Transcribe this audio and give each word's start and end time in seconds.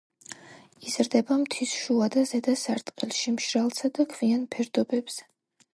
იზრდება 0.91 1.37
მთის 1.41 1.75
შუა 1.81 2.07
და 2.17 2.23
ზედა 2.31 2.57
სარტყელში 2.63 3.35
მშრალსა 3.39 3.95
და 3.99 4.09
ქვიან 4.17 4.51
ფერდობებზე. 4.57 5.29